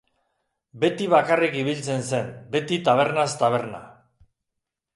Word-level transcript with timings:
Beti 0.83 1.09
bakarrik 1.13 1.59
ibiltzen 1.63 2.01
zen, 2.11 2.31
beti 2.57 2.81
tabernaz 2.89 3.29
taberna. 3.43 3.83